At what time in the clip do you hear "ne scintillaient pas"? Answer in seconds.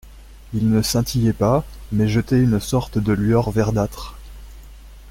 0.67-1.63